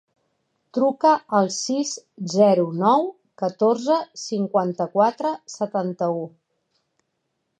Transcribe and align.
Truca 0.77 1.09
al 1.39 1.49
sis, 1.55 1.91
zero, 2.35 2.63
nou, 2.79 3.05
catorze, 3.43 3.99
cinquanta-quatre, 4.23 5.37
setanta-u. 5.59 6.25